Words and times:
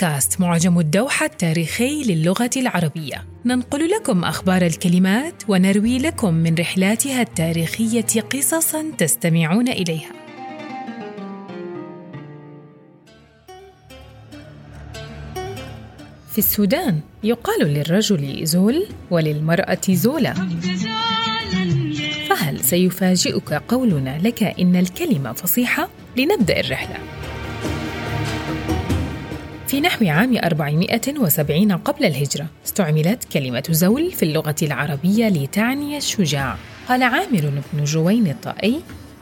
بودكاست 0.00 0.40
معجم 0.40 0.78
الدوحة 0.78 1.26
التاريخي 1.26 2.02
للغة 2.02 2.50
العربية. 2.56 3.24
ننقل 3.44 3.90
لكم 3.90 4.24
أخبار 4.24 4.62
الكلمات 4.62 5.42
ونروي 5.48 5.98
لكم 5.98 6.34
من 6.34 6.54
رحلاتها 6.54 7.22
التاريخية 7.22 8.20
قصصا 8.32 8.84
تستمعون 8.98 9.68
إليها. 9.68 10.10
في 16.32 16.38
السودان 16.38 17.00
يقال 17.24 17.66
للرجل 17.68 18.46
زول 18.46 18.86
وللمرأة 19.10 19.80
زولة 19.90 20.34
فهل 22.28 22.60
سيفاجئك 22.60 23.52
قولنا 23.52 24.18
لك 24.18 24.42
إن 24.42 24.76
الكلمة 24.76 25.32
فصيحة؟ 25.32 25.88
لنبدأ 26.16 26.60
الرحلة. 26.60 27.15
في 29.66 29.80
نحو 29.80 30.04
عام 30.08 30.36
470 30.36 31.72
قبل 31.72 32.04
الهجرة. 32.04 32.46
استعملت 32.66 33.24
كلمة 33.32 33.62
زول 33.70 34.12
في 34.12 34.22
اللغة 34.22 34.54
العربية 34.62 35.28
لتعني 35.28 35.96
الشجاع. 35.96 36.56
قال 36.88 37.02
عامر 37.02 37.62
بن 37.72 37.84
جوين 37.84 38.26
الطائي 38.26 38.80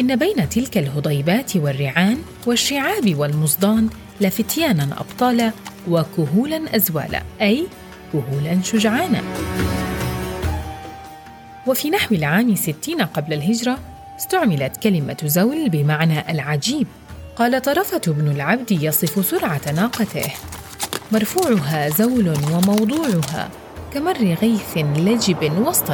إن 0.00 0.16
بين 0.16 0.48
تلك 0.48 0.78
الهضيبات 0.78 1.56
والرعان 1.56 2.18
والشعاب 2.46 3.14
والمصدان 3.14 3.88
لفتيانا 4.20 5.00
أبطالا 5.00 5.52
وكهولا 5.88 6.76
أزوالا 6.76 7.22
أي 7.40 7.66
كهولا 8.12 8.62
شجعانا. 8.62 9.22
وفي 11.66 11.90
نحو 11.90 12.14
العام 12.14 12.54
ستين 12.54 13.02
قبل 13.02 13.32
الهجرة 13.32 13.78
استعملت 14.18 14.76
كلمة 14.76 15.16
زول 15.24 15.68
بمعنى 15.68 16.30
العجيب. 16.30 16.86
قال 17.36 17.62
طرفة 17.62 18.00
بن 18.06 18.30
العبد 18.30 18.72
يصف 18.72 19.26
سرعة 19.26 19.60
ناقته. 19.74 20.32
مرفوعها 21.12 21.88
زول 21.88 22.28
وموضوعها 22.28 23.50
كمر 23.94 24.16
غيث 24.16 24.76
لجب 24.76 25.66
وسط 25.66 25.90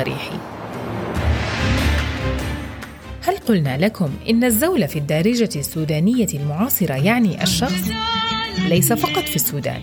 هل 3.22 3.36
قلنا 3.48 3.78
لكم 3.78 4.10
إن 4.30 4.44
الزول 4.44 4.88
في 4.88 4.98
الدارجة 4.98 5.50
السودانية 5.56 6.26
المعاصرة 6.34 6.94
يعني 6.94 7.42
الشخص؟ 7.42 7.90
ليس 8.68 8.92
فقط 8.92 9.24
في 9.24 9.36
السودان. 9.36 9.82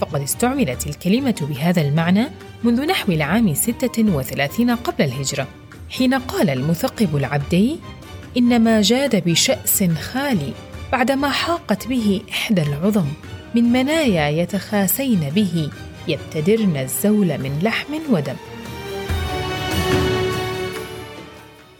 فقد 0.00 0.20
استعملت 0.20 0.86
الكلمة 0.86 1.36
بهذا 1.40 1.82
المعنى 1.82 2.26
منذ 2.64 2.86
نحو 2.86 3.12
العام 3.12 3.54
36 3.54 4.70
قبل 4.70 5.04
الهجرة 5.04 5.48
حين 5.90 6.14
قال 6.14 6.50
المثقب 6.50 7.16
العبدي 7.16 7.76
إن 8.36 8.64
ما 8.64 8.82
جاد 8.82 9.24
بشأس 9.28 9.84
خالي. 9.84 10.52
بعدما 10.92 11.28
حاقت 11.28 11.88
به 11.88 12.22
إحدى 12.30 12.62
العظم 12.62 13.06
من 13.54 13.64
منايا 13.64 14.28
يتخاسين 14.28 15.20
به 15.34 15.70
يبتدرن 16.08 16.76
الزول 16.76 17.38
من 17.38 17.58
لحم 17.62 17.94
ودم. 18.10 18.36